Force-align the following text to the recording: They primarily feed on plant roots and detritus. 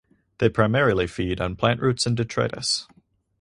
They 0.39 0.49
primarily 0.49 1.05
feed 1.05 1.39
on 1.39 1.55
plant 1.57 1.79
roots 1.79 2.07
and 2.07 2.17
detritus. 2.17 2.87